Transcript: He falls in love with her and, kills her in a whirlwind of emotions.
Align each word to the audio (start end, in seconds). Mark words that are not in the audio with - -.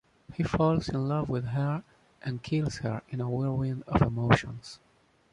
He 0.33 0.41
falls 0.41 0.89
in 0.89 1.07
love 1.07 1.29
with 1.29 1.45
her 1.49 1.83
and, 2.23 2.41
kills 2.41 2.77
her 2.77 3.03
in 3.09 3.21
a 3.21 3.29
whirlwind 3.29 3.83
of 3.85 4.01
emotions. 4.01 4.79